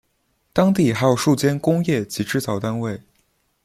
[0.51, 2.99] 当地还有数间工业及制造单位。